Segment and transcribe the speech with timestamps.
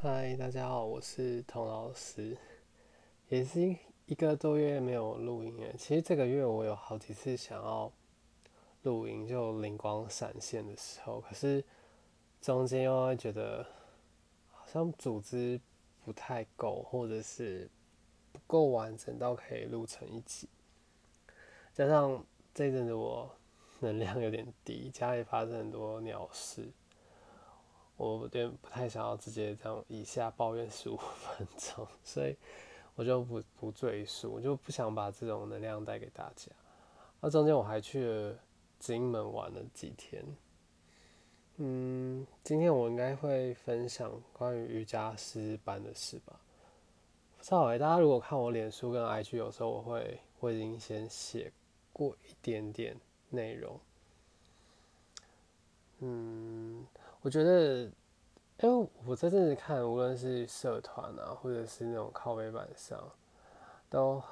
[0.00, 2.38] 嗨，大家好，我是童老师，
[3.30, 3.74] 也是
[4.06, 5.72] 一个多月没有录音了。
[5.76, 7.92] 其实这个月我有好几次想要
[8.82, 11.64] 录音，就灵光闪现的时候，可是
[12.40, 13.66] 中间又会觉得
[14.52, 15.60] 好像组织
[16.04, 17.68] 不太够，或者是
[18.30, 20.48] 不够完整到可以录成一集。
[21.74, 22.24] 加上
[22.54, 23.28] 这阵子我
[23.80, 26.68] 能量有点低，家里发生很多鸟事。
[27.98, 32.36] 我有点不太想要直接这样以下抱怨十五分钟，所以
[32.94, 36.50] 我就不不赘述，我就不想把这种能量带给大家。
[37.20, 38.38] 那中间我还去了
[38.78, 40.24] 金门玩了几天。
[41.56, 46.40] 嗯，今天我应该会分享关于瑜伽师班的事吧。
[47.36, 51.52] 不知道哎，大家如果看我脸书跟 IG，有时候我会我已经先写
[51.92, 52.96] 过一点点
[53.30, 53.80] 内容。
[55.98, 56.86] 嗯。
[57.20, 57.90] 我觉得，
[58.60, 62.98] 因为我在这里看，无论是社团啊，或者是那种靠背板上，
[63.90, 64.22] 都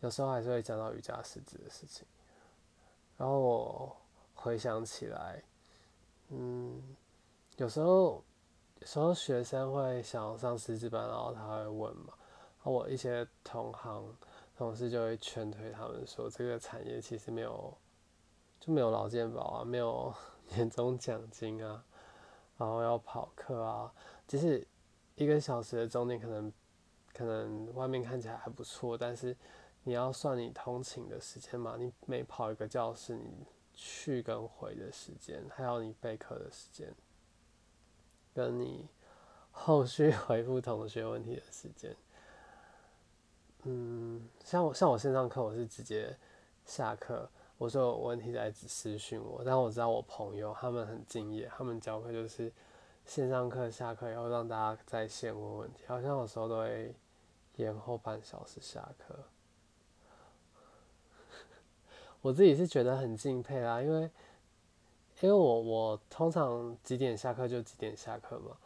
[0.00, 2.06] 有时候还是会讲到瑜伽师资的事情。
[3.16, 3.96] 然后我
[4.34, 5.42] 回想起来，
[6.30, 6.82] 嗯，
[7.56, 8.22] 有时候
[8.80, 12.12] 有时候学生会想要上师资班，然后他会问嘛，
[12.58, 14.16] 然后我一些同行
[14.56, 17.72] 同事就会劝退他们说，这个产业其实没有
[18.58, 20.12] 就没有劳健保啊，没有
[20.54, 21.84] 年终奖金啊。
[22.58, 23.90] 然后要跑课啊，
[24.26, 24.66] 就是
[25.14, 26.52] 一个小时的钟点，可能
[27.14, 29.34] 可能外面看起来还不错，但是
[29.84, 36.92] 你要算你通勤的时间嘛，你每跑一个教室，你去跟回的时间，还有你备课的时间，
[38.34, 38.88] 跟你
[39.52, 41.96] 后续回复同学问题的时间，
[43.62, 46.16] 嗯，像我像我线上课，我是直接
[46.64, 47.30] 下课。
[47.58, 52.52] 我说有问题再私讯我，但我知道我朋友他们很敬业，他们教课就是
[53.04, 56.94] 线上课下课以后让大家在线问问题，好像有时候都会
[57.56, 59.18] 延后半小时下课。
[62.22, 64.02] 我自己是觉得很敬佩啦，因为
[65.20, 68.56] 因为我我通常几点下课就几点下课嘛，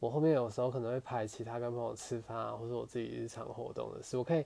[0.00, 4.44] 我后面有时候可能会排其他跟朋友吃饭啊，或者我自己日常活动的事，我可以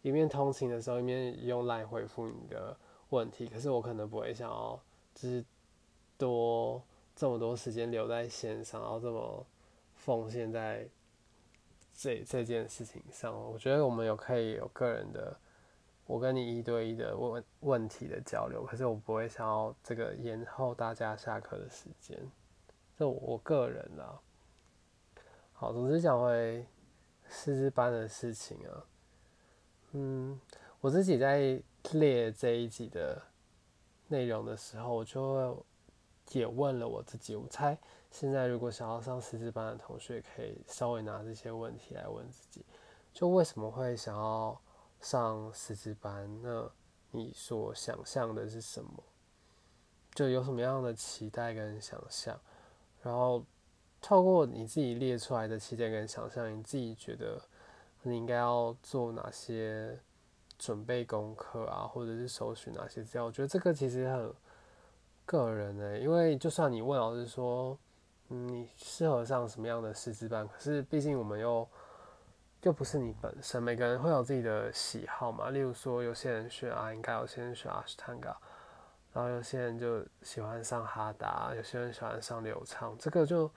[0.00, 2.74] 一面通勤的时候一面用来回复你的。
[3.12, 4.80] 问题，可是我可能不会想要，
[5.14, 5.44] 就是
[6.16, 6.82] 多
[7.14, 9.46] 这么多时间留在线上，然后这么
[9.94, 10.88] 奉献在
[11.92, 13.38] 这这件事情上。
[13.52, 15.36] 我觉得我们有可以有个人的，
[16.06, 22.18] 我跟你一对一的问问题的交流，可是我不会想要这个延后大家下课的时间。
[22.96, 24.18] 这我个人啊，
[25.52, 26.66] 好，总之讲回
[27.28, 28.84] 师资班的事情啊，
[29.92, 30.40] 嗯，
[30.80, 31.62] 我自己在。
[31.90, 33.20] 列这一集的
[34.08, 35.66] 内容的时候，我就
[36.30, 37.36] 也问了我自己。
[37.36, 37.76] 我猜
[38.10, 42.64] 现在如果想要上师资班的同学，可以稍微拿这些问题来问自己：
[43.12, 44.58] 就为什么会想要
[45.00, 46.40] 上师资班？
[46.42, 46.70] 那
[47.10, 49.02] 你所想象的是什么？
[50.14, 52.40] 就有什么样的期待跟想象？
[53.02, 53.44] 然后
[54.00, 57.42] 透过你自己列出来的期待跟想象，你自己觉得
[58.02, 59.98] 你应该要做哪些？
[60.62, 64.32] 准备功课啊，或者是搜寻哪些资料，我觉得这个其实很
[65.26, 67.76] 个人的，因为就算你问老师说，
[68.28, 71.68] 你适合上什么样的师资班，可是毕竟我们又
[72.62, 75.50] 又不是你本身，每个人会有自己的喜好嘛。
[75.50, 78.36] 例如说，有些人选阿应该，有些人选阿斯坦嘎，
[79.12, 83.50] 然后有些人就喜欢上哈达，有些人喜欢上流畅，这个就。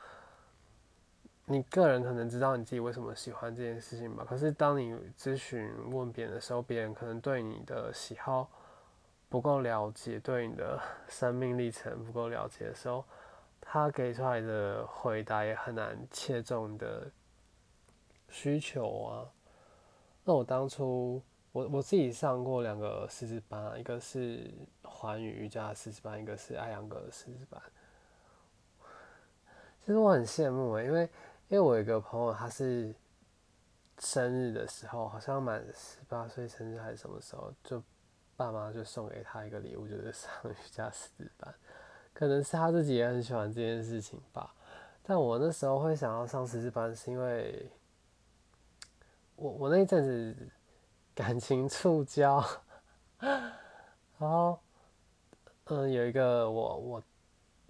[1.47, 8.49] 你个人可能知道你自己为什么喜欢这件事情吧，可是当你咨询问别人的时候，别人可能对你的喜好
[9.29, 13.05] 不够了解，对你的生命历程不够了解的时候，
[13.61, 17.11] 他给出来的回答也很难切中你的
[18.29, 19.29] 需求啊。
[20.23, 24.51] 那我当初我我自己上过两个师资班，一个是
[24.81, 27.61] 环宇瑜伽师资班，一个是艾扬格的师资班。
[29.79, 31.07] 其实我很羡慕诶，因为
[31.47, 32.93] 因为我有一个朋友，他是
[33.99, 37.81] 生日的时候，好像满十八岁生日还是什么时候，就
[38.35, 41.53] 爸妈就送给他一个礼物，就是上瑜伽师资班。
[42.13, 44.55] 可能是他自己也很喜欢这件事情吧。
[45.03, 47.71] 但我那时候会想要上师资班，是因为
[49.35, 50.35] 我我那一阵子
[51.13, 52.43] 感情触礁，
[53.19, 53.51] 然
[54.19, 54.59] 后
[55.65, 57.03] 嗯，有一个我我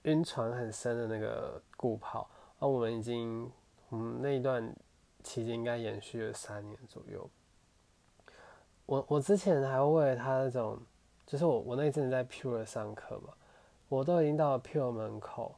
[0.03, 2.29] 晕船很深的那个顾跑，
[2.59, 3.51] 而我们已经。
[3.91, 4.75] 嗯，那一段
[5.23, 7.29] 期间应该延续了三年左右。
[8.85, 10.79] 我我之前还为了他那种，
[11.25, 13.33] 就是我我那一阵子在 Pure 上课嘛，
[13.89, 15.55] 我都已经到了 Pure 门口，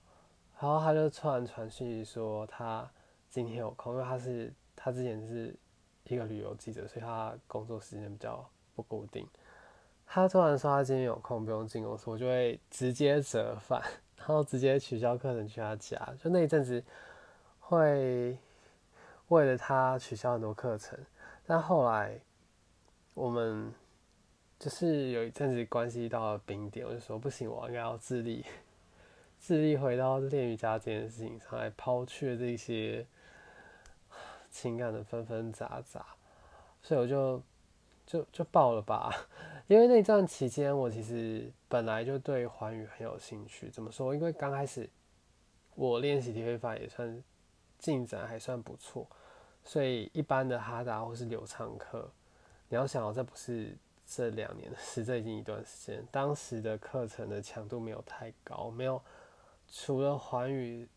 [0.59, 2.89] 然后他就突然传讯息说他
[3.29, 5.53] 今天有空，因为他是他之前是
[6.05, 9.27] 一个旅游记者，所以他工作时间比较不固定。
[10.05, 13.81] 他突然说他今天有空不用进公司，我就会直接折返，
[14.15, 15.97] 然后直接取消课程去他家。
[16.23, 16.81] 就那一阵子
[17.67, 18.37] 会
[19.27, 20.97] 为了他取消很多课程，
[21.45, 22.17] 但后来
[23.13, 23.73] 我们
[24.57, 28.45] 就是有一阵子关系到了冰点，我就说不行，我应该要自立。
[29.37, 33.05] 自立回到练瑜伽这件事情上来，抛却这些
[34.49, 36.05] 情感的纷纷杂杂，
[36.81, 37.43] 所以我就
[38.05, 39.11] 就就报了吧。
[39.67, 43.69] 因为那段期间，我其实本来就对环宇很有兴趣。
[43.69, 44.15] 怎么说？
[44.15, 44.89] 因为刚开始
[45.75, 47.21] 我练习体会法也算
[47.77, 49.07] 进展还算不错，
[49.63, 52.09] 所以一般的哈达或是流畅课，
[52.69, 53.75] 你要想，这不是
[54.05, 56.03] 这两年的事， 这已经一段时间。
[56.11, 59.01] 当时的课程的强度没有太高，没有。
[59.69, 60.87] 除了环宇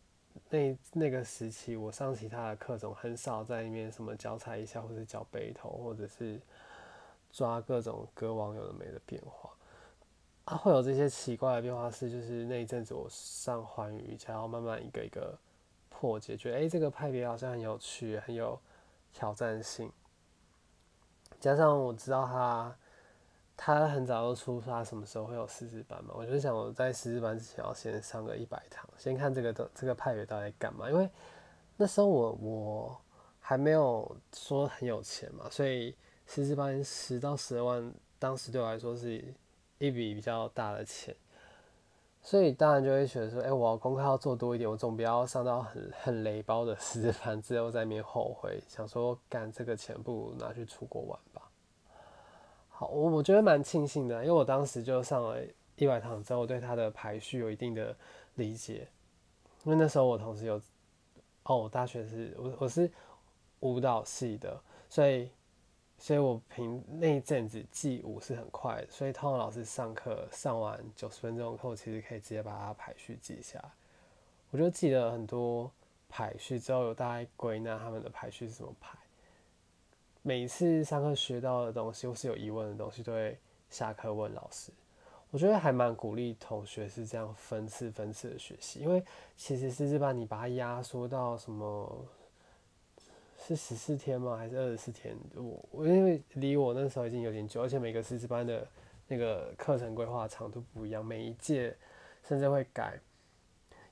[0.49, 6.39] 那那个时期，我上其他的课程很少在里面什么脚踩一下，或者脚背头，或者是
[7.33, 9.49] 抓各种歌王有的没的变化。
[10.45, 15.37] 啊，会有这些奇怪的变化是，就是那一阵子我上环宇才要慢慢一个一个
[16.01, 18.59] 破解，觉得哎，这个派别好像很有趣，很有
[19.13, 19.91] 挑战性。
[21.39, 22.75] 加上我知道他。
[23.63, 26.15] 他很早就出发，什么时候会有师资班嘛？
[26.17, 30.89] 我就想我在师资班之前要先上个一百堂，先看这个的这个派别到底干嘛。
[30.89, 31.07] 因为
[31.77, 33.01] 那时候我我
[33.39, 35.95] 还没有说很有钱嘛，所以
[36.25, 39.23] 师资班十到十二万，当时对我来说是
[39.77, 41.15] 一笔比较大的钱。
[42.23, 51.41] 所以当然就会觉得说，哎，我要功课要做多一点，我总不要上到很很雷包的私班，之后在面后悔，想说干这个钱不如拿去出国玩吧。
[52.69, 55.37] 好我我觉得蛮庆幸的，因为我当时就上了
[55.75, 57.95] 一百堂之后，我对它的排序有一定的
[58.35, 58.87] 理解。
[59.63, 60.61] 因为那时候我同时有，
[61.43, 62.89] 哦，我大学是我我是
[63.61, 64.59] 舞蹈系的，
[64.89, 65.29] 所以
[66.01, 73.69] 所以我凭那一阵子记舞是很快的，所以通常老师上课上完九十分钟课，我其实可以直接把它排序记下来。
[74.49, 75.71] 我就记得很多
[76.09, 78.97] 排序之后，有大概归纳他们的排序是怎么排。
[80.23, 83.37] 每次上课学到的东西或是有疑问的东西，都会
[83.69, 84.71] 下课问老师。
[85.29, 89.03] 我觉得还蛮鼓励同学是这样分次分次的学习，因为
[89.37, 92.05] 其实师资班你把它压缩到什么，
[93.43, 94.37] 是十四天吗？
[94.37, 95.17] 还是二十四天？
[95.35, 98.67] 我我因为离我那时候已经有点久，而且每个师资班的
[99.07, 101.75] 那个课程规划长度不一样，每一届
[102.23, 102.99] 甚至会改。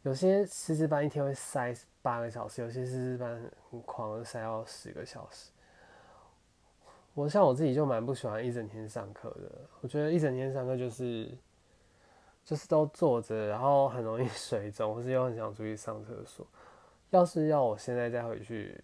[0.03, 5.51] 有些师资班一天会塞八个小时，有些师资班很狂，塞到十个小时。
[7.15, 11.35] 我像我自己就蛮不喜欢一整天上课的，我觉得一整天上课就是
[12.45, 16.47] 就是都坐着，然后很容易 水肿，或是又很想出去上厕所。
[17.09, 18.79] 要是要我现在再回去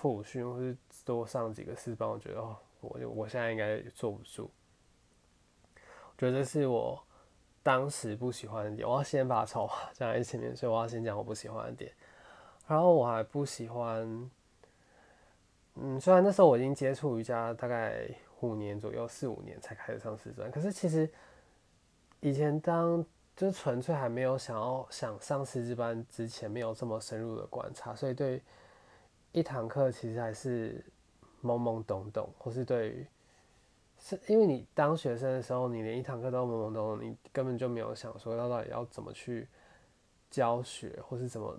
[0.00, 0.74] 复训，或是
[1.04, 4.50] 多上几个四班，我觉得哦，我我现在应该坐不住。
[5.74, 6.98] 我觉得这是我
[7.62, 11.92] 当时不喜欢的点，我要先把丑话讲在前面，所以我要先讲我不喜欢的点。
[12.66, 14.30] 然后我还不喜欢。
[15.74, 18.08] 嗯，虽然那时候我已经接触瑜伽大概
[18.40, 21.10] 五年左右，四五年才开始上师专，可是其实
[22.20, 23.04] 以前当
[23.36, 28.42] 就纯粹还没有想要想上师资班之前，没有这么深入的观察，所以对
[29.32, 30.84] 一堂课其实还是
[31.42, 33.06] 懵懵懂懂，或是对于
[33.98, 39.48] 是因为你当学生的时候，你连一堂课都懵懵懂懂，你根本就没有想说要到底要怎么去
[40.30, 41.58] 教学，或是怎么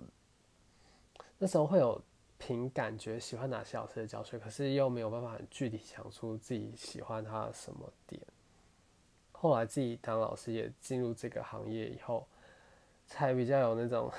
[1.38, 2.00] 那时候会有。
[2.44, 8.20] 凭感觉喜欢哪些老师的教学，可是又没有办法很具体想出自己喜欢他的什么点。
[9.30, 12.26] 后来自己当老师也进入这个行业以后，
[13.06, 14.10] 才比较有那种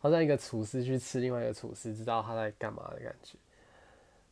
[0.00, 3.38] 好像一个厨师去吃另外一个厨师知道他在干嘛的感觉。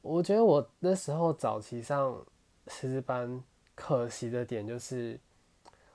[0.03, 2.21] 我觉得我那时候早期上
[2.67, 3.41] 师资班，
[3.77, 5.21] 可惜的点就是，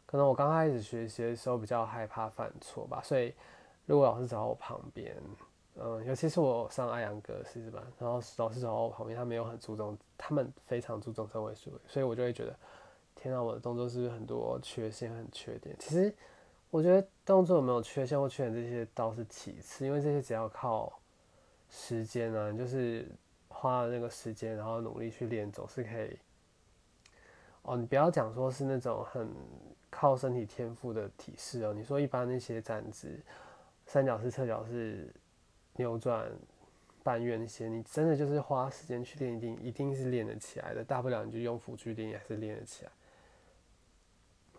[0.06, 3.34] 可能我刚开始学习的时候比较害怕犯错吧，所以
[3.86, 5.16] 如果老师找我旁边。
[5.76, 12.56] 嗯，尤其是我上艾扬格师资班，然后老师走我旁边，他们有很注重，他们非常注重身位数，所以我就会觉得，
[13.16, 15.76] 天啊，我的动作是不是很多缺陷、很缺点？
[15.80, 16.14] 其实
[16.74, 20.92] 我觉得动作有没有缺陷或缺点这些倒是其次，因为这些只要靠
[21.70, 23.06] 时间呢，就是
[23.48, 26.18] 花那个时间，然后努力去练，总是可以。
[27.62, 29.30] 哦，你不要讲说是那种很
[29.92, 33.20] 靠身体天赋的体式哦，你说一般那些站姿、
[33.86, 35.08] 三角式、侧角式。
[35.76, 36.32] 扭转、
[37.02, 40.84] 半月那些，你真的就是花时间去练，一定一定是练得起来的。
[40.84, 42.92] 大不了你就用辅助练，还是练得起来。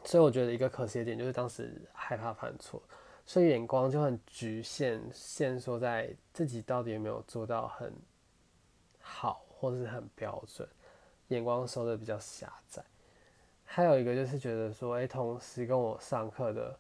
[0.04, 2.82] 所以我觉得一个可惜的点就是当时害怕犯错。
[3.26, 7.90] 所以眼光就很局限，限缩在自己到底有没有做到很
[9.00, 10.68] 好，或是很标准，
[11.28, 12.84] 眼光收的比较狭窄。
[13.64, 16.78] 还有一个就是觉得说，哎，同时跟我上课的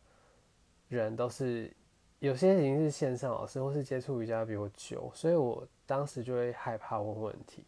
[0.88, 1.74] 人都是
[2.18, 7.64] 有些已经是线上老师，或是接触瑜伽比我久，所以我当时就会害怕问问题。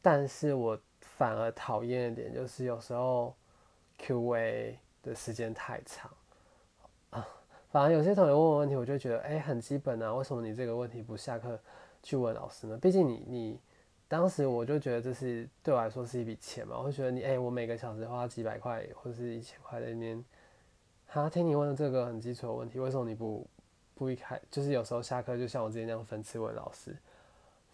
[0.00, 3.36] 但是我反而讨厌的点，就是有时候
[3.98, 6.10] Q&A 的时间太长
[7.10, 7.26] 啊。
[7.70, 11.58] 反而有些同学问我问题，我就觉得，哎，很基本啊，为什么你这个问题不下课
[12.02, 12.78] 去问老师呢？
[12.78, 13.60] 毕竟你你
[14.08, 20.24] 当时我就觉得这是对我来说是一笔钱嘛，我会觉得你，哎，我每个小时花几百块或者是一千块在那边，
[21.08, 23.46] 哈，听你问的这个很基础的问题，为什么你不
[23.94, 26.96] 不一开，就是有时候下课就像我之前那样分次问老师，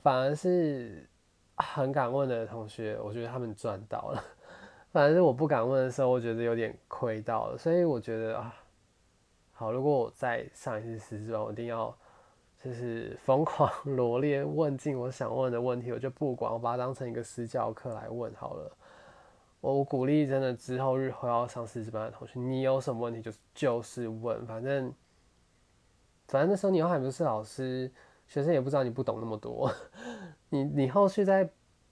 [0.02, 1.06] 反而是。
[1.56, 4.24] 很敢问的同学，我觉得他们赚到了。
[4.92, 7.58] 反正我不敢问的时候，我觉得有点亏到了。
[7.58, 8.54] 所以我觉得啊，
[9.52, 11.96] 好，如果我再上一次师资班，我一定要
[12.62, 18.70] 就是疯狂 罗列问尽我想问的问题，我就不管，我把它当成一个私教课来问好了。
[19.60, 24.92] 我鼓励真的之后日后要上师资班的同学，你有什么问题就就是问，反正
[26.28, 27.90] 反正那时候你又还不是老师。
[28.28, 29.70] 学生也不知道你不懂那么多，
[30.48, 31.46] 你你后续再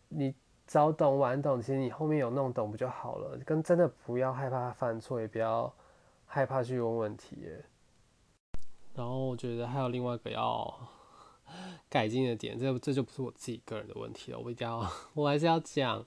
[0.08, 0.34] 你
[0.70, 3.36] 早懂晚懂，其实你后面有弄懂不就好了？
[3.38, 5.74] 跟真的不要害怕犯错，也不要
[6.26, 7.44] 害怕去问问题。
[8.94, 10.72] 然后我觉得还有另外一个要
[11.90, 16.06] 改进的点，这这就不是我自己个人的问题了，我一定要我还是要讲，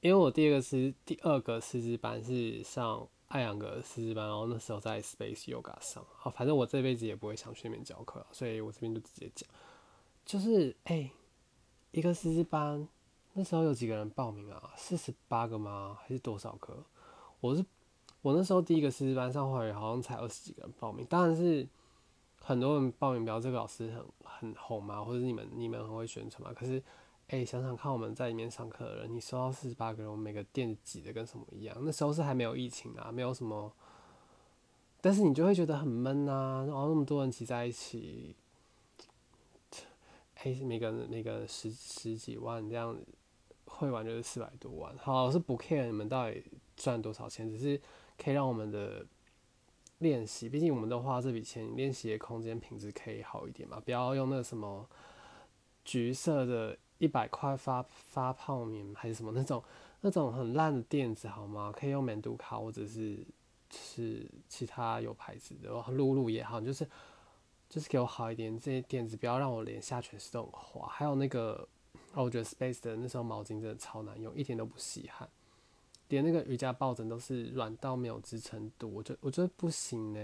[0.00, 3.06] 因为我第二个是第二个师资班是上。
[3.28, 9.50] 爱养个师资班，然后那时候在 Space Yoga 上，好，反正我这辈子也不会想去那边教课，所以我这边就直接讲，
[10.24, 11.10] 就是哎，
[11.90, 12.86] 一个师资班
[13.36, 14.72] 那时候有几个人报名啊？
[14.76, 15.96] 四十八个吗？
[16.00, 16.82] 还是多少个？
[17.40, 17.64] 我是
[18.22, 21.68] 我那时候第一个师资班上会好像才二十几个人报名，当然是
[22.40, 26.82] 很多人报名，比如这个老师很很红嘛，或者你们你们很会宣传嘛，可是。
[27.28, 31.76] 哎，想想看，我们在里面上课的人，你收到四十八个人，我每个店挤的跟什么一样？
[31.80, 33.72] 那时候是还没有疫情啊，没有什么，
[35.00, 38.36] 但是你就会觉得很闷啊，然后那么多人挤在一起，
[40.36, 42.96] 哎，每个人每个人十十几万这样，
[43.76, 44.96] 会玩就是四百多万。
[44.98, 46.44] 好，是不 care 你们到底
[46.76, 47.80] 赚多少钱，只是
[48.16, 49.06] 可以让我们的
[49.98, 54.88] 练习，毕竟我们都花这笔钱，练习的空间品质可以好一点嘛，不要用那个什么
[55.84, 56.76] 橘色的。
[56.98, 59.62] 一百块发发泡棉还是什么那种
[60.00, 61.70] 那种很烂的垫子好吗？
[61.70, 63.22] 可以用美杜卡或者是
[63.70, 66.88] 是其他有牌子的，露露也好，就是
[67.68, 70.88] 就是给我好一点这些垫子，不要让我连下全是都很滑。
[70.88, 71.68] 还有那个，
[72.16, 75.28] 哦，我觉得 Space 的那时候毛巾真的超难用，一点都不吸汗，
[76.08, 80.20] 连那个瑜伽抱枕都是软到没有支撑度，我觉我觉得不行呢。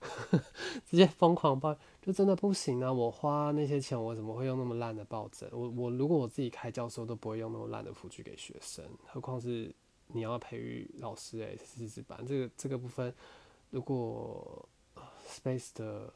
[0.86, 2.90] 直接疯狂抱，就真的不行啊！
[2.90, 5.46] 我花那些钱，我怎么会用那么烂的抱枕？
[5.52, 9.74] 我我如果我自己开教授都不会用那么烂的辅具给学生，何况是
[10.06, 13.14] 你要培育老师诶，师资班这个这个部分，
[13.68, 14.66] 如果
[15.28, 16.10] Space 的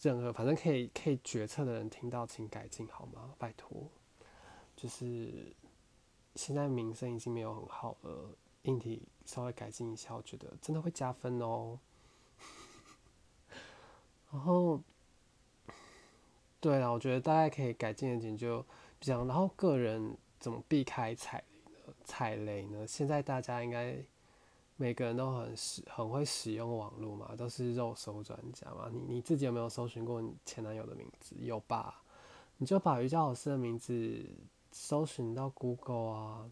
[0.00, 3.34] 任何反正可以可以决策的人听到，请改进好吗？
[3.38, 3.88] 拜托，
[4.76, 5.54] 就是
[6.34, 11.78] 现在名声已经没有很好了，硬体稍微改进一下，我觉得真的会加分哦。
[14.30, 14.82] 然后，
[16.60, 18.66] 对啊，我觉得大概可以改进的点就
[19.00, 19.26] 这样。
[19.26, 21.94] 然后个人怎么避开踩雷呢？
[22.04, 22.86] 踩雷呢？
[22.86, 24.04] 现在大家应该
[24.84, 28.90] 每个人都很使很会使用网络嘛，都是肉搜专家嘛。
[28.92, 31.34] 你你自己有没有搜寻过你前男友的名字？
[31.38, 32.02] 有吧？
[32.58, 34.22] 你就把瑜伽老师的名字
[34.72, 36.50] 搜寻到 Google 啊。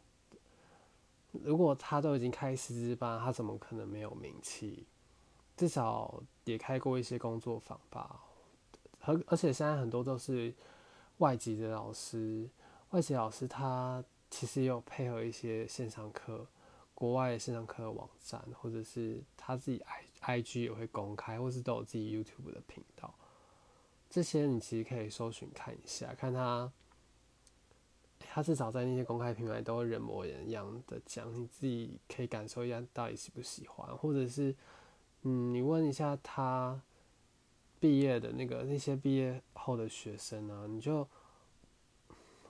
[1.32, 4.86] 如果他都已经开师资班，他怎么可能没有名气？
[5.54, 8.18] 至少也开过一些工作坊吧，
[9.00, 10.54] 而而且现在很多都是
[11.18, 12.48] 外籍的老师，
[12.92, 16.46] 外籍老师他其实也有配合一些线上课，
[17.02, 23.12] 国外的线上课网站，或者是他自己 i i g 也会公开，或是都有自己 YouTube 的频道，
[24.09, 26.71] 这些你其实可以搜寻看一下，看他，
[28.21, 34.54] 他至少在那些公开平台都会人模人样的讲，你自己可以感受一下到底喜不喜欢，或者是。
[35.25, 36.80] 嗯，你问一下他
[37.80, 41.09] 毕业的那个那些毕业后的学生啊，你就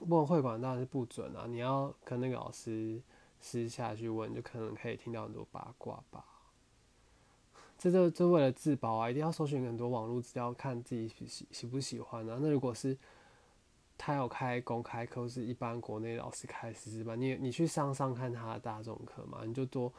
[0.01, 3.01] 问会馆当然是不准啊，你要跟那个老师
[3.43, 6.25] 私下去问，就可能可以听到很多八卦吧。
[7.77, 12.39] 这就就为了自保啊，一定要搜寻很多网络资料，看自己喜喜不喜欢啊。
[12.41, 12.97] 那如果是
[13.97, 19.93] 他有开公开课，是一般国内老师开师资班，你你去上上看他的大众课嘛，你就多。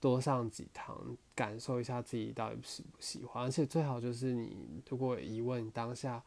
[0.00, 3.42] 多上几堂，感受一下自己到底喜不喜欢。
[3.42, 6.22] 而且最好就是你如果有疑问，当下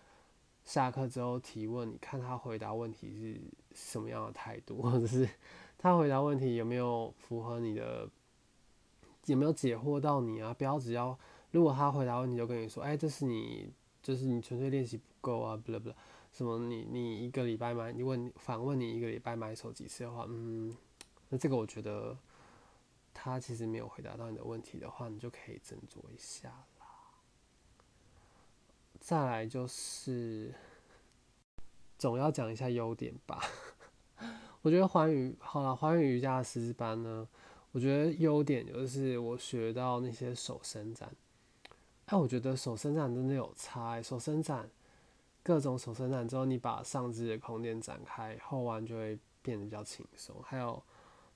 [0.65, 3.39] 下课之后提问，你看他回答问题是
[3.73, 5.25] 什么样的态度，或者是
[5.81, 8.07] 他回答问题有没有符合你的，
[9.25, 10.53] 有没有解惑到你啊？
[10.53, 11.17] 不要只要
[11.49, 13.73] 如果他回答问题就跟你说，哎，这是你
[14.03, 15.91] 就是你纯粹练习不够啊，不不，
[16.31, 20.77] 什么你你一个礼拜买，你问反问你一个礼拜买手几次的话，嗯，
[21.29, 22.15] 那这个我觉得。
[23.13, 26.47] 他其实没有回答到你的问题的话，你就可以斟酌一下
[26.79, 26.87] 啦。
[29.01, 30.55] 再来就是，
[31.97, 33.43] 总要讲一下优点吧。
[34.61, 37.27] 我觉得环宇好了，环宇瑜伽的师资班呢，
[37.71, 41.09] 我觉得优点就是我学到那些手伸展。
[42.05, 44.01] 哎，我觉得手伸展真的有差。
[44.01, 44.69] 手伸展，
[45.43, 50.35] 各种手伸展之后，你把上肢的空间展开，后弯就会变得比较轻松。
[50.43, 50.81] 还有。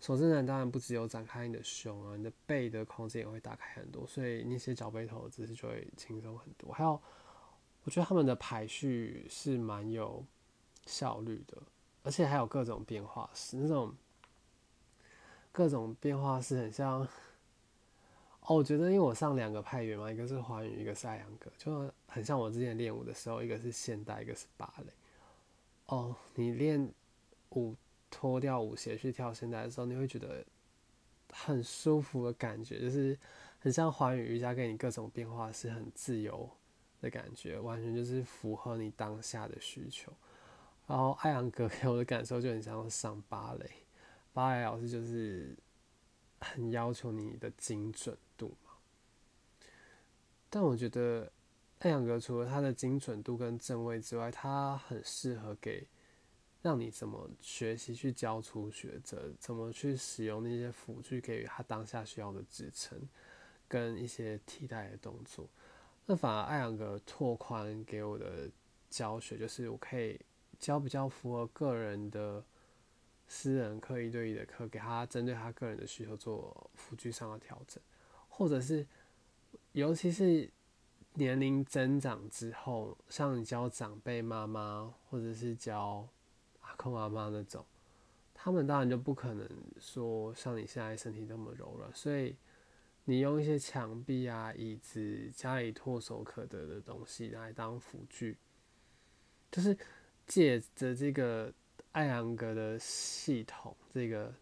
[0.01, 6.71] 手伸展当然不只有展开你的胸啊，你的背的空间也会打开很多，所以那些脚背头的姿势就会轻松很多。
[6.73, 7.01] 还有，
[7.85, 10.23] 我觉得他们的排序是蛮有
[10.85, 11.57] 效率的，
[12.05, 13.93] 而且还有各种变化式，那种
[15.51, 17.01] 各种变化式很像。
[18.41, 24.93] 哦，我觉得因为我上两个派员嘛，一个是华语，一个是爱扬格，就很像我之前练舞的时候，一个是现代，一个是芭蕾。
[25.87, 26.89] 哦，你练
[27.49, 27.75] 舞。
[28.11, 30.41] 脱掉舞鞋去跳现代的时候，你会觉得
[31.33, 33.17] 很舒服的感觉，就是
[33.59, 36.49] 很像华语瑜伽给你各种变化，是很自由
[37.01, 40.13] 的感觉，完全就是符合你当下的需求。
[40.87, 43.69] 然后艾扬格给我的感受就很像上芭蕾，
[44.33, 45.55] 芭蕾老师就是
[46.39, 48.71] 很要求你的精准度嘛。
[50.49, 51.31] 但我觉得
[51.79, 55.87] 艾扬格除了它的精准度跟正位之外，它很适合给。
[56.61, 62.99] 让你怎么学习去教出学者，怎么去使用那些辅具给予他当下需要的支撑，
[63.67, 65.47] 跟一些替代的动作。
[66.07, 68.49] 那反而艾扬格拓宽给我的
[68.89, 70.19] 教学，就是我可以
[70.65, 72.43] 教比较符合个人的
[73.27, 77.81] 私人课一对一的课，给他针对他个人的需求做辅具上的调整，
[78.27, 78.87] 或者是
[79.73, 80.49] 尤其是
[81.13, 86.07] 年龄增长之后，像你教长辈妈妈，或者是教。
[86.77, 87.65] 空阿妈那种，
[88.33, 89.49] 他们当然就不可能
[89.79, 92.35] 说像你现在身体那么柔软，所以
[93.05, 98.37] 你用一些墙壁啊、椅子、家里唾手可得的东西来当辅具，
[99.49, 99.77] 就是
[100.27, 101.53] 借着这个
[101.91, 104.33] 艾扬格的系统，这个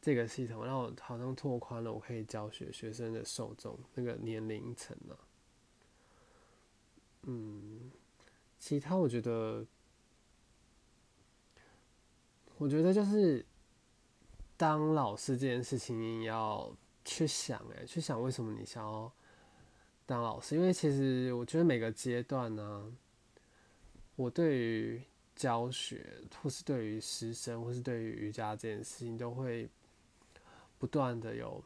[0.00, 5.14] 这个系统让我好像拓宽了我可以教学学生的受众那个年龄层啊。
[7.22, 7.90] 嗯，
[8.58, 9.66] 其他我觉得。
[12.56, 13.42] 我觉得就是
[14.58, 16.70] 当老师这件事情，你要
[17.06, 19.10] 去想，哎，去想为什么你想要
[20.04, 20.56] 当老师？
[20.56, 22.94] 因为其实我觉得每个阶段呢，
[24.14, 25.02] 我对于
[25.40, 26.04] 教学，
[26.42, 29.66] 或是对于师生，或是对于瑜伽这件事情，都会
[30.78, 31.64] 不断的有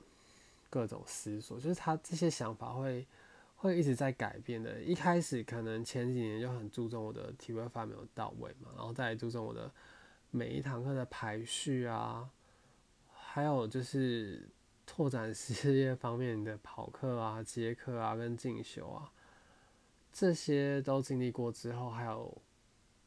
[0.70, 3.04] 各种思索，就是他这些想法会
[3.56, 4.80] 会一直在改变的。
[4.80, 9.68] 一开始可能前几年就很注重我的体位法没有到位嘛，然后再注重我的。
[10.30, 12.28] 每一堂课的排序啊，
[13.12, 14.48] 还有就是
[14.84, 19.12] 拓展事业方面的跑课啊、接课啊、跟进修啊，
[20.12, 22.36] 这些都经历过之后，还有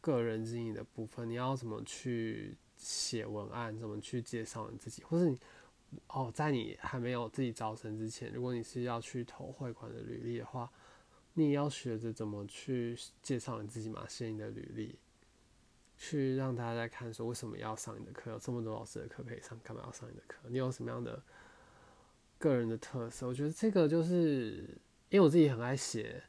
[0.07, 5.37] 个人经营的部分，你要怎么去写文案，怎么去介绍你自己，或是你
[6.07, 10.71] 哦，在你还没有自己招生之前，如果你是要去投会馆的履历的话，
[11.33, 14.97] 你也要学着怎么去介绍你自己嘛，写你的履历。
[15.97, 18.31] 去让大家看，说为什么要上你的课？
[18.31, 20.37] 有这么多老师的课可以上，干嘛要上你的课？
[20.47, 21.21] 你有什么样的
[22.37, 23.27] 个人的特色？
[23.27, 26.23] 我觉得这个就是，因为我自己很爱写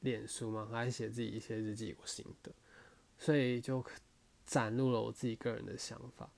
[0.00, 2.50] 脸书嘛，很爱写自己一些日记我心得，
[3.20, 3.84] 所以就
[4.44, 6.28] 展露了我自己个人的想法。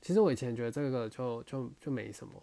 [0.00, 2.40] 其实我以前觉得这个就就就没什么，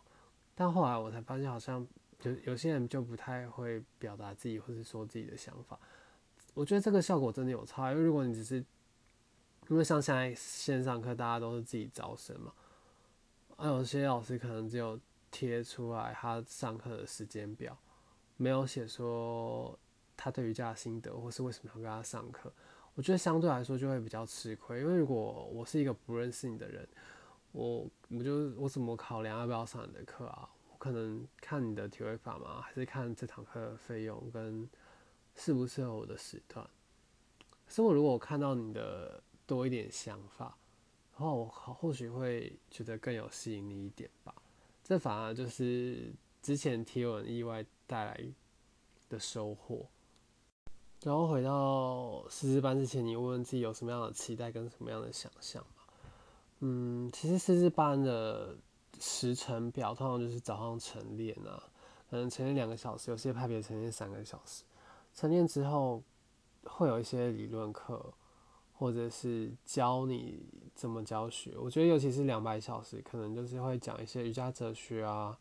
[0.56, 1.86] 但后来我才发现，好像
[2.23, 5.80] 有有些人就不太会表达自己，或是说自己的想法。
[6.54, 8.58] 我觉得这个效果真的有差，因为如果你只是
[9.67, 12.52] 因为像现在线上课，大家都是自己招生嘛，
[13.58, 14.99] 而有些老师可能只有
[15.30, 17.78] 贴出来他上课的时间表，
[18.38, 19.78] 没有写说
[20.17, 22.52] 他对瑜伽的心得，或是为什么要跟他上课。
[23.00, 26.86] 我觉得相对来说就会比较吃亏，因为如果我是一个不认识你的人，
[27.54, 30.50] 我我就我怎么考量要不要上你的课啊？
[30.70, 34.70] 我可能看你的体会法嘛，还是看这堂课的费用跟
[35.34, 36.70] 适不适合我的时段？
[37.70, 40.58] 所以，我如果看到你的多一点想法，
[41.14, 44.36] 然后我或许会觉得更有吸引力一点吧。
[44.84, 48.22] 这反而就是之前提文意外带来
[49.08, 49.88] 的收获。
[51.04, 55.64] 然后回到师资班之前，你问问自己有什么样的期待跟什么样的想象
[56.60, 58.58] 嗯，其实师资班的
[59.00, 61.64] 时程表通常就是早上晨练啊，
[62.10, 64.66] 可能晨练两个小时，有些派别晨练三个小时。
[65.14, 66.04] 晨练之后
[66.64, 68.14] 会有一些理论课，
[68.74, 71.56] 或者是教你怎么教学。
[71.58, 75.38] 我觉得尤其是两百小时，可能就是会讲一些瑜伽哲学啊、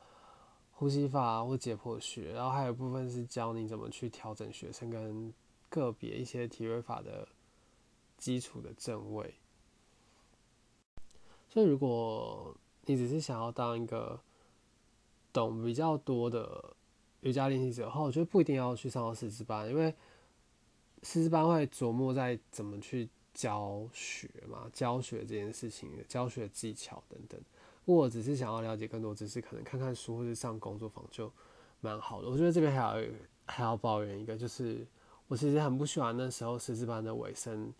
[0.70, 5.34] 呼吸法或解剖学，然后还有部分是教你怎么去调整学生跟
[5.68, 7.28] 个别一些体位法的
[8.16, 9.34] 基础的正位。
[11.48, 14.20] 所以，如果你只是想要当一个
[15.32, 16.76] 懂比较多的
[17.20, 19.94] 瑜伽练习者的话，我觉得不一定要去上到师资班，因为
[21.02, 27.40] 师资班会琢磨在怎么去教学嘛，教学这件事情、教学技巧等等。
[27.84, 31.32] 如果只是想要了解更多知识，可能看看书或者上工作坊就
[31.80, 32.28] 蛮好的。
[32.28, 33.08] 我觉得这边还要
[33.46, 34.86] 还要抱怨一个，就是
[35.28, 37.72] 我其实很不喜欢那时候师资班的尾声，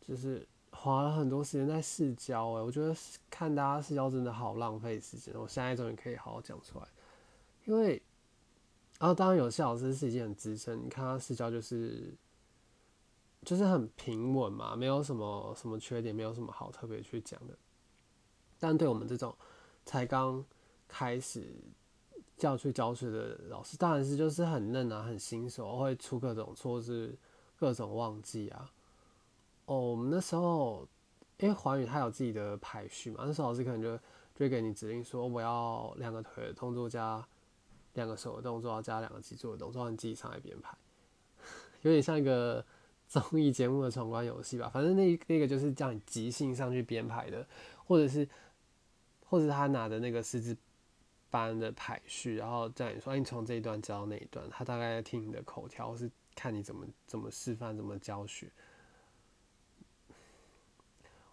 [0.00, 0.46] 就是。
[0.76, 2.92] 花了很多时间在试教，哎，我觉得
[3.30, 5.32] 看大家试教真的好浪费时间。
[5.32, 6.86] 我现在终于可以好好讲出来，
[7.64, 8.02] 因为，
[8.98, 12.12] 然后当然有些老师是已经很资深，你看他试教就是
[13.44, 17.56] 就是很平稳嘛，没有什么什么缺点，没有什么好特别去讲的。
[18.58, 19.34] 但对我们这种
[19.86, 20.44] 才刚
[20.88, 21.54] 开始
[22.36, 27.16] 教去教学的老师，当然是就是很嫩啊，很新手，会出各种错字，
[27.56, 28.70] 各种忘记啊。
[29.66, 30.86] 哦，我们那时候，
[31.38, 33.96] 因为华语它有自己的排序嘛，那时候老师可能就
[34.34, 37.24] 就给你指令说，我要两个腿的动作加
[37.94, 40.76] 两个手的动作，要加两个脊柱的动作，你自己上来编排，
[41.82, 42.64] 有点像一个
[43.06, 44.68] 综艺节目的闯关游戏吧。
[44.68, 47.46] 反正那那个就是叫你即兴上去编排的，
[47.86, 48.28] 或者是
[49.24, 50.56] 或者他拿的那个师资
[51.34, 58.48] 班的排序，然后叫你说，哎，你从这一段教到那一段，他大概听你的口条，是看你怎么怎么示范，怎么教学。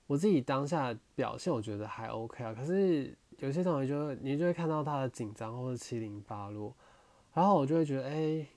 [0.07, 2.51] 我自己当下表现，我觉得还 OK 啊。
[2.51, 6.75] 可是有些同学就你就会看到他的紧张或者七零八落，
[7.35, 8.47] 然后我就会觉得，哎，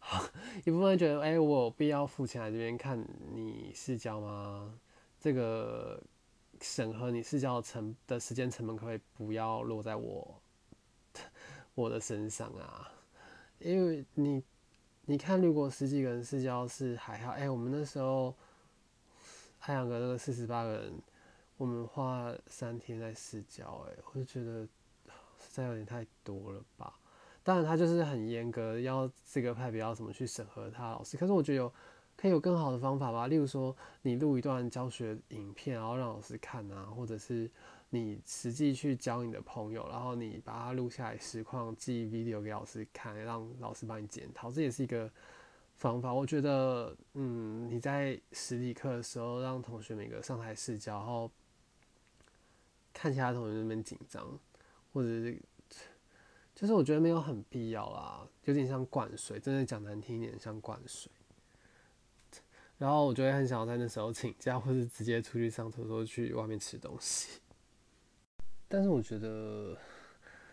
[0.64, 2.98] 一部分觉得，哎，我有必要付钱来这边看
[3.34, 4.74] 你试教吗？
[5.20, 6.02] 这个
[6.62, 10.40] 审核你试教成的时间成本，可不可以不要落在我
[11.76, 12.90] 我的身上啊？
[13.60, 14.42] 因为你
[15.04, 18.34] 你看，如果十几个人试教是还好，哎，我们那时候。
[19.58, 20.92] 太阳阁那个四十八个人，
[21.56, 24.64] 我们花三天在试教，哎，我就觉得
[25.40, 26.94] 实在有点太多了吧。
[27.42, 31.16] 当然，他就是很严格，要这个派别要怎么去审核他老师。
[31.16, 31.72] 可是我觉得有
[32.16, 37.50] 可以有更好的方法吧，例如说你录一段教学影片，然后让老师看啊，或者是
[37.90, 45.10] 你实际去教你的朋友，然后你把它录下来实况，寄 video 给老师看，让老师帮你检讨，这也是一个。
[45.78, 51.30] 方法，我觉得，嗯，你在实体课的时候，让同学每个上台试教，然后
[52.94, 54.26] 看其他同学那边紧张，
[54.94, 55.38] 或者是，
[56.54, 61.12] 就是我觉得没有很必要啦，有点像灌水，真的讲难听一点，像灌水。
[62.78, 67.38] 然后我就会很想要在那时候请假，或是直接出去上厕所，去外面吃东西。
[68.68, 69.76] 但是我觉得，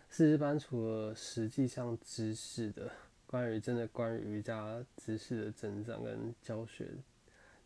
[0.08, 2.90] 四师班除了实际上知识的。
[3.26, 6.88] 关于真的关于瑜伽知识的增长跟教学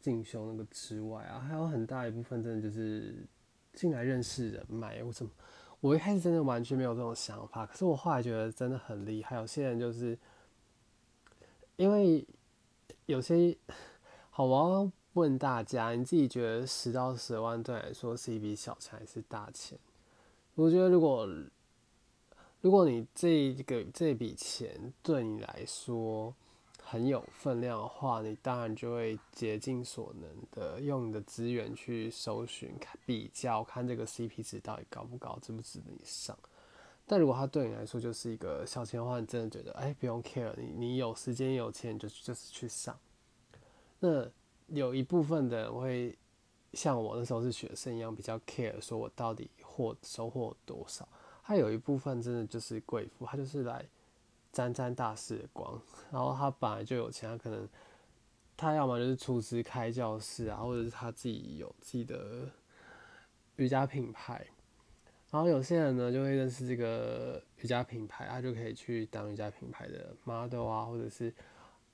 [0.01, 3.17] 进修那个之外啊，还有很大一部分真的就是
[3.75, 5.03] 进来认识人脉。
[5.03, 5.31] 为什么？
[5.81, 9.37] 我一开始真的完全没有这种想法，可是我后来觉得真的很厉害。
[9.37, 10.19] 有些人就是
[11.77, 12.27] 因为
[13.05, 13.55] 有些
[14.31, 19.79] 好，我要问大家，你自己觉得十到十万对来说是一笔小钱还是大钱？
[20.59, 21.25] 我觉得如果
[22.61, 26.35] 如果你这个这笔钱对你来说
[26.83, 36.37] 很有分量的话，你当然就会竭尽所能的用你的资源去搜寻、看比较，看这个 CP 值到底高不高，值不值得你上。
[37.07, 42.99] 但如果它对你来说就是一个小钱的话，你真的觉得哎不用 care，你你有时间有钱就就是去上。
[44.01, 44.29] 那
[44.67, 46.19] 有一部分的人会
[46.73, 51.09] 像我那时候是学生一样，比较 care，说我到底获收获多少。
[51.45, 53.87] 他有一部分真的就是贵妇，他就是来
[54.53, 55.81] 沾沾大师的光。
[56.11, 57.67] 然后他本来就有钱，他可能
[58.57, 62.51] 他要么就是出资开教室啊，或者是他自己有自己的
[63.57, 64.45] 瑜伽品牌。
[65.31, 71.33] 然后有些人呢就会认识这个瑜伽品牌，他就可以去当瑜伽品牌的 model 啊，或者是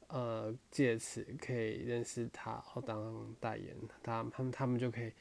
[0.08, 5.12] 呃借此可以认识他，然后当代言，他他们他们就可以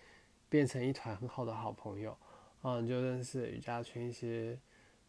[0.49, 2.17] 变成一团很好的好朋友。
[2.63, 4.57] 嗯，就认识瑜伽圈一些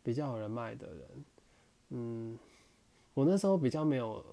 [0.02, 1.24] 比较有人脉的人，
[1.90, 2.38] 嗯，
[3.14, 4.24] 我那时候比较没有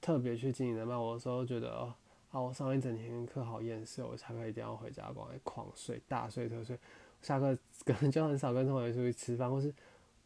[0.00, 1.70] 特别去经营人脉，我有时候觉得，
[2.30, 6.78] 啊，我上一整天课好厌世，我下课一定要回家光狂睡，大睡特睡，
[7.20, 9.72] 下课可能就很少跟同学出去吃饭，或是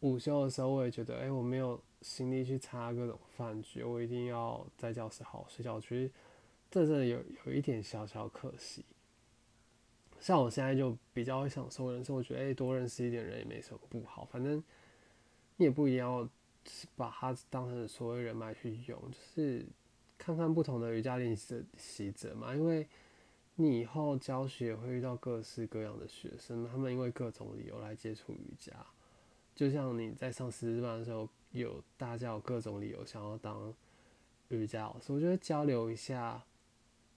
[0.01, 6.09] 午休的时候，我也觉得，哎，我没有心力去参加各种饭局，我一定要在教室好好睡觉，其实
[6.71, 8.85] 这真的有有一点小小可惜。
[10.19, 14.25] 像我现在就比较会享受人生，我觉得哎，多认识一点人也没什么不好。
[14.25, 14.63] 反正
[15.57, 16.29] 你也不一定要
[16.97, 19.65] 把它当成所谓人脉去用，就是
[20.19, 22.55] 看看不同的瑜伽练习者嘛。
[22.55, 22.89] 因为
[23.55, 28.73] 你以后教学会遇到各式各样的学生，他们因为各种理由来接触瑜伽。
[29.55, 33.73] 就像你在上师资班的时候，有大家有各种理由想要当
[34.49, 36.45] 瑜伽老师，我觉得交流一下。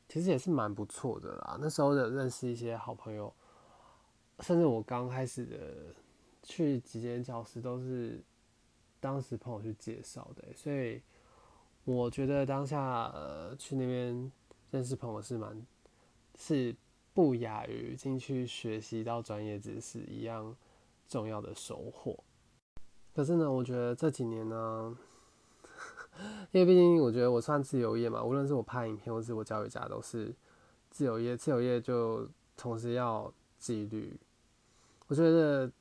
[0.09, 1.57] 其实也是蛮不错的啦。
[1.61, 3.31] 那时候的认识一些好朋友，
[4.39, 5.95] 甚至我刚开始的
[6.41, 8.19] 去几间教室都是
[8.99, 10.99] 当时朋友去介绍的，所以
[11.85, 14.31] 我觉得当下呃去那边
[14.71, 15.65] 认识朋友是蛮
[16.35, 16.75] 是
[17.13, 20.55] 不亚于进去学习到专业知识一样
[21.07, 22.17] 重要的收获。
[23.13, 24.97] 可是呢，我觉得这几年呢。
[26.51, 30.33] 因为毕竟我觉得我算自由业嘛，无论是我拍影片或是我教瑜伽都是
[30.89, 31.37] 自由业。
[31.37, 32.27] 自由业就
[32.57, 34.19] 同时要纪律。
[35.07, 35.71] 我觉得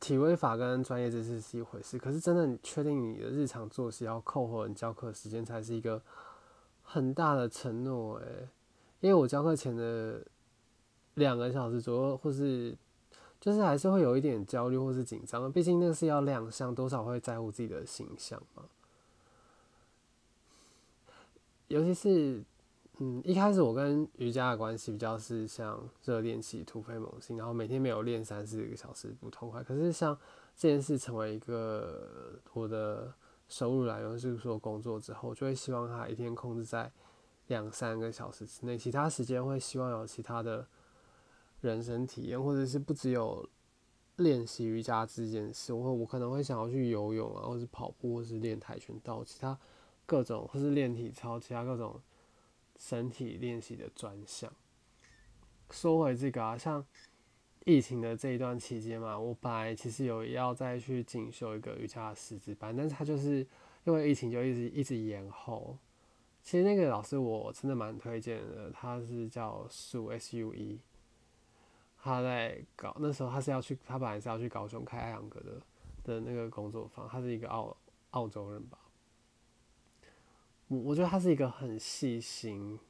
[0.00, 6.02] 体位法跟专业知识是一回事，可是真的你确定你的日常作息要扣合你教课时间，才是一个
[6.82, 8.48] 很大的承诺诶，
[9.00, 10.24] 因为我教课前的
[11.14, 12.76] 两个小时左右，或是
[13.40, 18.64] 就是还是会有一点焦虑或是紧张，毕竟那是要亮相，多少会在乎自己的形象嘛。
[21.72, 22.44] 尤其是，
[22.98, 29.62] 嗯，一开始我跟瑜伽的关系比较是像热恋期突飞猛进，然后每天没有练三四个小时不痛快。
[29.62, 30.14] 可是像
[30.54, 33.10] 这件事成为一个我的
[33.48, 36.92] 收入来源，就是说工作之后，就会希望它一天控制在
[37.46, 40.66] 两三个小时之内，其他时间会希望有其他的
[41.62, 43.48] 人生体验，或者是不只有
[44.16, 49.58] 练习瑜伽这件事，我我可能会想要去游泳啊，或是跑步，或是练跆拳道，其他。
[50.12, 51.98] 各种或是练体操，其他各种
[52.76, 54.52] 身体练习的专项。
[55.70, 56.84] 说回这个啊，像
[57.64, 63.38] 疫情的这一段期间嘛，我本来其实有要再去进修一个瑜伽的师资班，但是他就是
[63.84, 65.78] 因为疫情就一直一直延后。
[66.42, 70.78] 其实那个老师我真的蛮推荐的，他是叫素 S U E，
[71.96, 75.62] 他在搞那时候他是要去，他本来是要去高雄开爱扬格的
[76.04, 77.74] 的那个工作坊，他是一个澳
[78.10, 78.76] 澳洲人吧。
[80.72, 82.80] 我我觉得他是一个很细心、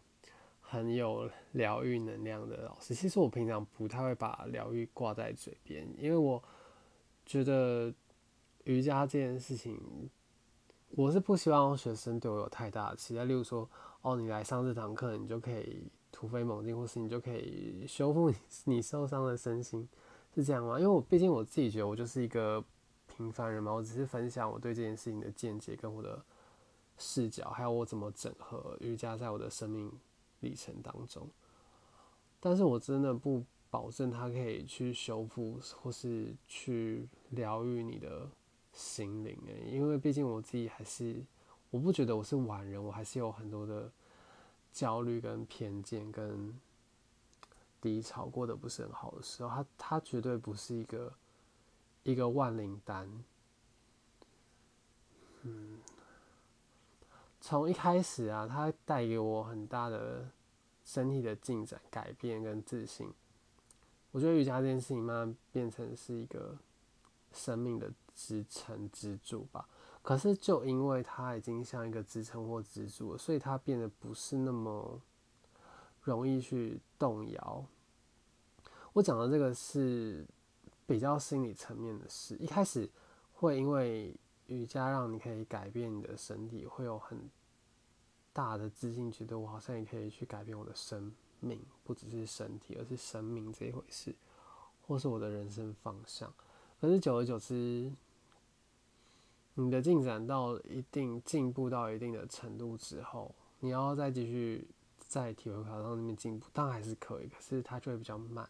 [0.61, 2.95] 很有疗愈能量的老师。
[2.95, 6.41] 其实我平常不太会把疗愈挂在嘴边，因为我
[7.27, 7.93] 觉得
[8.63, 9.81] 瑜伽这件事情，
[10.91, 13.25] 我是不希望学生对我有太大的期待。
[13.25, 13.69] 例如说，
[14.03, 18.37] 哦，你来上这堂课，你就可以突飞猛进，或是你就可以修复你
[18.77, 19.89] 你受伤的身心，
[20.37, 20.79] 是这样吗？
[20.79, 22.65] 因为我毕竟我自己觉得我就是一个
[23.09, 26.25] 平凡人嘛，我只是分享我对这件事情的见解跟我的。
[27.03, 29.93] 视角，还有我怎么整合瑜伽在我的生命
[30.39, 31.29] 历程当中，
[32.39, 38.31] 但是我真的不保证它可以去修复或是去疗愈你的
[38.73, 41.21] 心灵诶，因为毕竟我自己还是，
[41.71, 43.91] 我不觉得我是完人，我还是有很多的
[44.73, 46.57] 焦虑跟偏见跟
[47.81, 51.13] 低潮，过得不是很好的时候，它它绝对不是一个
[52.05, 53.25] 一个万灵丹，
[55.43, 55.81] 嗯。
[57.45, 60.31] 从一开始啊，它带给我很大的
[60.85, 63.13] 身体的进展、改变跟自信。
[64.13, 66.57] 我觉得瑜伽这件事情慢慢变成是一个
[67.33, 69.69] 生命的支撑支柱吧。
[70.03, 75.01] 可是就因为它已经像一个支撑或支柱，所以它变得不是那么
[76.03, 77.65] 容易去动摇。
[78.93, 80.25] 我讲的这个是
[80.87, 82.37] 比较心理层面的事。
[82.37, 82.89] 一开始
[83.33, 84.15] 会因为
[84.53, 87.19] 瑜伽让你可以改变你的身体，会有很
[88.33, 94.15] 大的自信，觉得我好像也可以去改变我的生命，不只是身体，而是生命这一回事，
[94.87, 96.33] 或是我的人生方向。
[96.81, 97.93] 可是久而久之，
[99.55, 104.67] 你的进展到一定进步到一定的程度之后，你要再继续
[104.99, 108.49] 在体会考上那边进步，当然还是可以，可是它就会比较慢，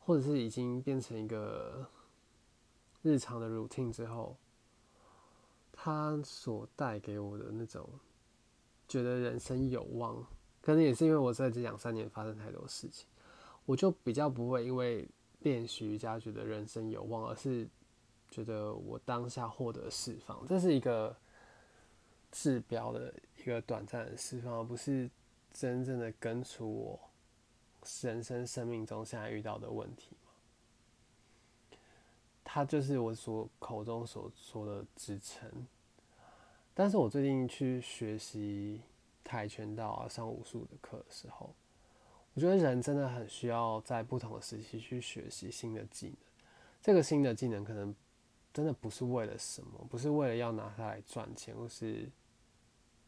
[0.00, 1.86] 或者是已经变成一个
[3.02, 4.36] 日常的 routine 之后。
[5.76, 7.88] 他所带给我的那种
[8.88, 10.26] 觉得人生有望，
[10.60, 13.06] 可能也是因为我在这两三年发生太多事情，
[13.66, 15.06] 我就比较不会因为
[15.40, 17.68] 练习瑜伽觉得人生有望，而是
[18.30, 21.14] 觉得我当下获得释放，这是一个
[22.32, 25.08] 治标的一个短暂的释放，而不是
[25.52, 27.00] 真正的根除我
[28.02, 30.16] 人生生命中现在遇到的问题。
[32.48, 35.66] 它就是我所口中所说的支撑。
[36.72, 38.80] 但是我最近去学习
[39.24, 41.52] 跆拳道啊，上武术的课的时候，
[42.34, 46.16] 我觉得人真的很需要在不同的时期去学习新的技能。
[46.80, 47.92] 这个新的技能可能
[48.54, 52.08] 真的不是为了什么，不是为了要拿它来赚钱，或是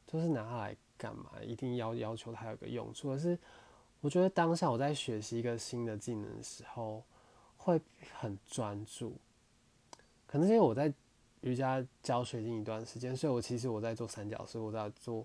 [0.07, 1.31] 就是拿它来干嘛？
[1.43, 3.13] 一定要要求它有个用处。
[3.13, 3.39] 而是
[4.01, 7.05] 我觉得当下我在学习一个新的技能的时候，
[7.57, 7.81] 会
[8.13, 9.17] 很专注。
[10.29, 10.95] 可能是因为我在。
[11.43, 15.25] 瑜伽教学已经一段时间，所以我其实我在做三角所以，我在做，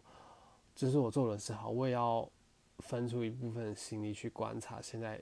[0.76, 2.30] 就是我做轮式好，我也要
[2.78, 5.20] 分出一部分心力去观察现在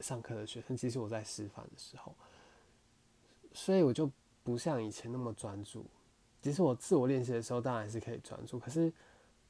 [0.00, 0.74] 上课的学生。
[0.74, 2.16] 其实我在示范的时候，
[3.52, 4.10] 所以我就
[4.42, 5.84] 不像以前那么专注。
[6.40, 8.90] 其实我自我练习的时候，当然还是可以专注，可是，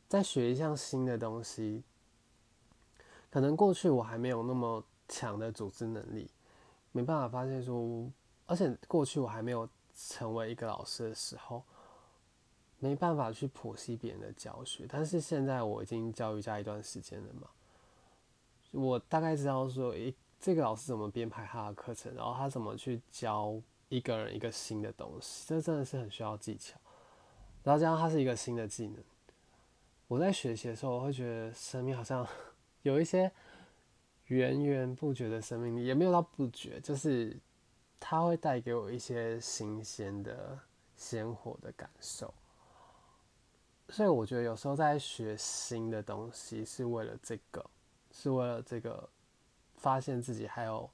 [0.08, 1.84] 在学一项新的东西，
[3.30, 6.28] 可能过去我还没有那么强的组织能力，
[6.90, 8.10] 没办法发现说，
[8.46, 9.68] 而且过去我还没有。
[9.96, 11.62] 成为一个老师的时候，
[12.80, 14.86] 没办法去剖析别人的教学。
[14.88, 17.48] 但是现在我已经教瑜伽一段时间了嘛，
[18.72, 23.54] 我大概知道说，诶，这个老师怎么编排他的课程，然后他怎么去教
[23.88, 26.76] 一个人一个新的东西，这真的是很需要技巧。
[27.62, 28.96] 然后加上它是一个新的技能，
[30.08, 32.26] 我在学习的时候，我会觉得生命好像
[32.82, 33.30] 有一些
[34.26, 37.38] 源源不绝的生命力，也没有到不绝，就是。
[38.06, 40.58] 它会带给我一些新鲜的、
[40.94, 42.32] 鲜活的感受，
[43.88, 47.64] 所以我觉得有时候在学新的东西是为了这个，
[48.12, 49.08] 是为了这个
[49.78, 50.88] 发现自己还有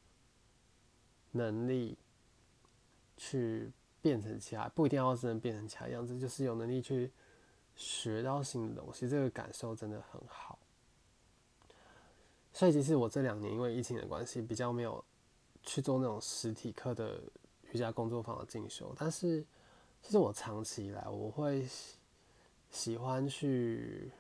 [1.33, 1.99] 能力
[3.17, 7.11] 去变成其他，不一定要真的变成其他样子，就是有能力去
[7.75, 10.61] 学到新的东西，这个感受真的很好。
[12.53, 15.05] 所以其实我这两年因为疫情的关系，比较没有。
[15.63, 17.21] 去做那种实体课的
[17.73, 19.45] 瑜伽工作坊的进修，但是
[20.03, 21.69] 其实我长期以来我会
[22.71, 24.11] 喜欢去，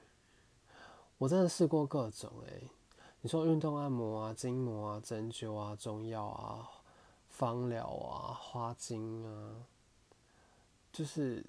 [1.19, 2.69] 我真的试过各种诶，
[3.21, 6.69] 你说运动按摩啊、筋膜啊、针灸啊、中药啊、
[7.29, 9.57] 芳疗啊、花精啊，
[10.93, 11.45] 就是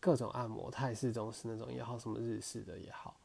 [0.00, 3.16] 各种按摩，泰式、中式那种也好，什么日式的也好，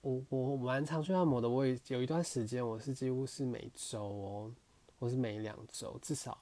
[0.00, 4.52] 我我蛮常去按摩的，我也有一段时间我是几乎是每周哦。
[4.98, 6.38] 或是每两周，至少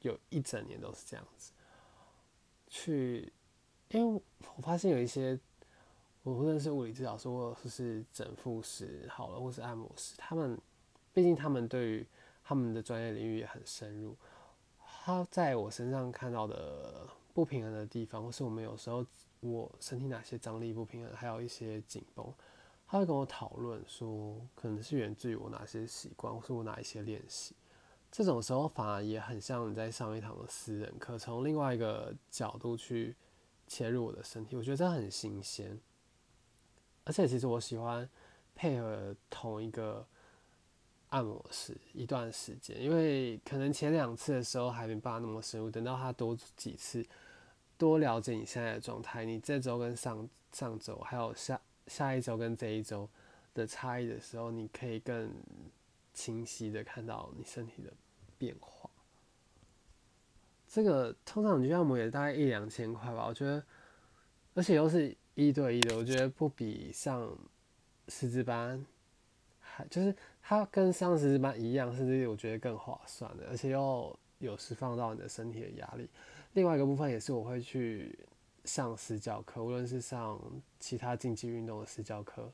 [0.00, 1.52] 有一整年都是这样子
[2.68, 3.32] 去，
[3.90, 4.22] 因为
[4.56, 5.38] 我发现有一些，
[6.22, 10.58] 我无论是物理治疗师或者是整复师，好了，或是按摩师，他们
[11.12, 12.06] 毕竟他们对于
[12.44, 14.16] 他们的专业领域也很深入，
[15.04, 19.04] 他在我身上看到的不平衡的地方，或是我们有时候
[19.40, 22.32] 我身体哪些张力不平衡，还有一些紧绷，
[22.86, 27.54] 他会跟我讨论说，可能是源自于我哪些习惯，或是我哪一些练习。
[28.16, 33.14] 这种时候反而也很像你在上一堂的私人课，从另外一个角度去
[33.66, 35.78] 切入我的身体，我觉得这很新鲜。
[37.04, 38.08] 而且其实我喜欢
[38.54, 40.06] 配合同一个
[41.10, 47.04] 按摩师一段时间，因为可能前两次的时候还没办法那么深入，等到他多几次，
[47.76, 53.06] 多了解你现在的状态，你这周跟上上周还有下下一周跟这一周
[53.52, 55.30] 的差异的时候，你可以更
[56.14, 57.92] 清晰的看到你身体的。
[58.38, 58.88] 变化，
[60.68, 63.62] 这个通常你去按摩也大概一两千块吧，我觉得，
[64.54, 67.36] 而且又是一对一的，我觉得不比上
[68.08, 68.84] 师资班，
[69.58, 76.08] 还就是它跟上师资班一样，甚至我觉得更划算的，而且又有释放到你的身体的压力。
[76.52, 78.18] 另外一个部分也是我会去
[78.64, 80.40] 上私教课，无论是上
[80.78, 82.52] 其他竞技运动的私教课，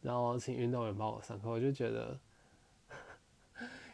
[0.00, 2.18] 然后请运动员帮我上课，我就觉得。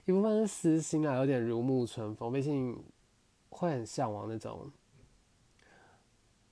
[0.07, 2.81] 一部分是私心啊，有点如沐春风，毕竟
[3.49, 4.71] 会很向往那种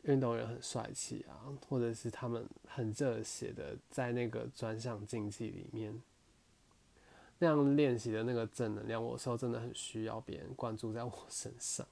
[0.03, 6.03] 运动员很帅气啊，或者是他们很热血的在那个专项竞技里面
[7.39, 11.87] 那样练习的那个正能量，我时候真的很需要别人关注在我身上。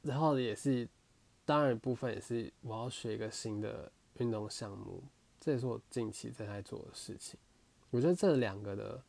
[0.00, 0.88] 然后也是，
[1.44, 5.02] 当然一部分也是我要学一个新的运动项目，
[5.38, 7.38] 这也是我近期正在做的事情。
[7.90, 9.02] 我觉得这两个的。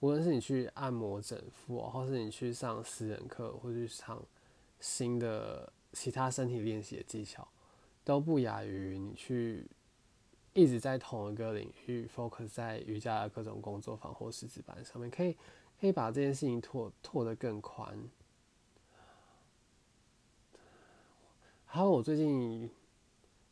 [0.00, 4.22] 无论是你去按摩整腹，或是你去上私人课，或去上
[4.78, 7.48] 新的其他身体练习的技巧，
[8.04, 9.66] 都不亚于你去
[10.52, 15.34] 一直在同一个领域 focus 在瑜伽的各种工作坊或是值班上面，可以
[15.80, 17.98] 可以把这件事情拓拓得更宽。
[21.64, 22.70] 还有我最近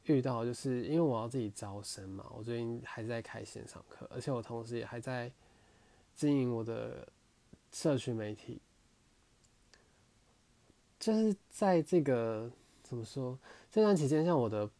[0.05, 5.33] 遇到，就是因为我要自己招生嘛，我最近还在开线上课，而且我同时也还在。
[6.15, 7.07] 经营我的
[7.71, 8.61] 社区媒体。
[10.99, 12.49] 就是在这个
[12.83, 13.37] 怎么说
[13.71, 14.71] 这段期间，像我的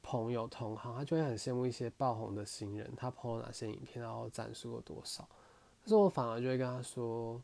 [0.00, 5.28] 朋友同行，他就会很羡慕一些爆红的新人，他拍了哪些影片，然后赞数有多少。
[5.82, 7.42] 可是我反而就会跟他说，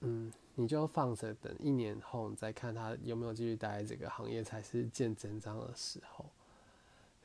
[0.00, 6.24] 嗯，你就放着，等一年后再看他有没有继续待在这个行业，才是见真章的时候。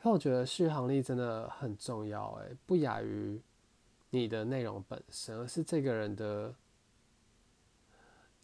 [0.03, 3.41] 因为我觉得续航力真的很重要，诶，不亚于
[4.09, 6.55] 你的内容本身，而是这个人的。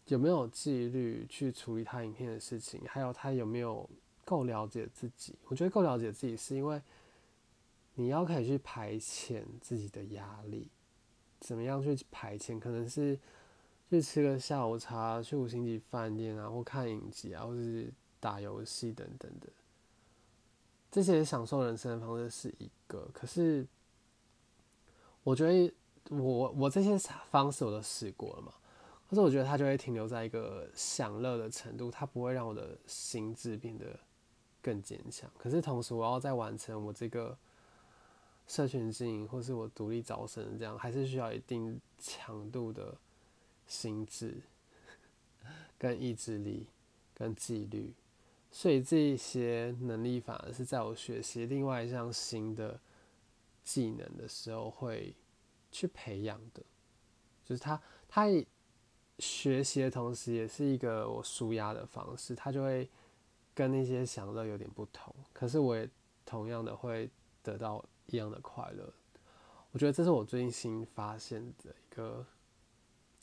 [0.06, 2.80] 有没有纪律去处理他影片的事情？
[2.86, 3.90] 还有他有没有
[4.24, 5.34] 够了解自己？
[5.48, 6.80] 我觉得够了解自己，是因为
[7.94, 10.70] 你要可以去排遣自己的压力。
[11.40, 12.56] 怎么样去排遣？
[12.56, 13.18] 可能是
[13.90, 19.48] 去吃个下午茶，去五星级饭店啊，或看影集啊，或是打游戏等等的。
[20.88, 23.10] 这些享受人生的方式是一个。
[23.12, 23.66] 可是，
[25.26, 25.74] 我觉得
[26.10, 26.96] 我我这些
[27.32, 28.54] 方式我都试过了嘛。
[29.08, 33.98] 可是我觉得它就会停留在一个享乐的程度，它不会让我的心智变得
[34.62, 35.28] 更坚强。
[35.36, 37.36] 可是同时，我要在完成我这个
[38.46, 42.94] 社群经营，或是我独立招生这样，还是需要一定强度的
[43.66, 44.40] 心智、
[45.76, 46.68] 跟意志力、
[47.14, 47.92] 跟纪律。
[48.52, 52.78] 所以这些能力反而是在我学习另外一项新的
[53.66, 55.14] 技能的时候会
[55.70, 56.62] 去培养的，
[57.44, 58.26] 就是他，他。
[59.18, 62.86] 学习的同时，也是一个我舒压的方式，他就会
[63.54, 65.10] 跟那些享乐有点不同。
[65.32, 65.88] 可是我也
[66.26, 67.10] 同样的会
[67.42, 68.92] 得到一样的快乐。
[69.70, 72.26] 我觉得这是我最近新发现的一个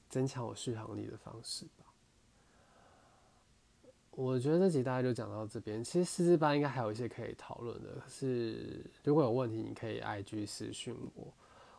[0.10, 1.68] 增强我续航力的方式。
[4.16, 5.84] 我觉得这集大概就讲到这边。
[5.84, 11.34] 其实四至八应该还有一些可以讨论的，可是如果有问题，你可以 IG 私讯我，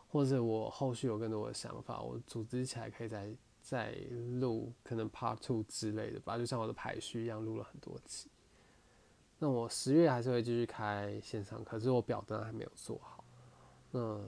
[0.09, 3.91] 或者我后续有更多的想法，我组织起来可以再再
[4.39, 8.29] 录可能 Part Two 之类的吧，就像我的排序一样，录了很多集。
[9.39, 13.23] 那我十月还是会继续开线上课，只是我表单还没有做好。
[13.91, 14.19] 那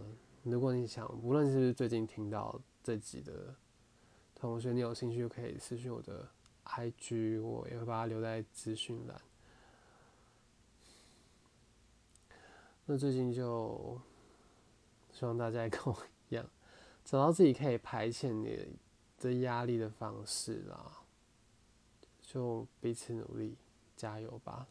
[0.44, 3.54] 如果你想，无论是不是最近听到这集的
[4.34, 6.26] 同学，你有兴趣就可以私信我的
[6.68, 9.22] IG，我也会把它留在资讯栏。
[12.86, 14.00] 那最近就
[15.12, 15.98] 希望大家也跟我
[16.30, 16.46] 一样，
[17.04, 18.78] 找到自己可以排遣你。
[19.20, 21.00] 的压力的方式啦，
[22.22, 23.58] 就彼此努力，
[23.96, 24.68] 加油吧。